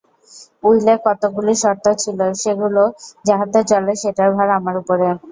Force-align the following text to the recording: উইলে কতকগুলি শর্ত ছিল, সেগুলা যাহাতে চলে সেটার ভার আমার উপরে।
উইলে 0.63 0.93
কতকগুলি 1.05 1.53
শর্ত 1.61 1.85
ছিল, 2.01 2.19
সেগুলা 2.41 2.83
যাহাতে 3.25 3.59
চলে 3.71 3.93
সেটার 4.01 4.29
ভার 4.35 4.49
আমার 4.57 4.75
উপরে। 4.81 5.07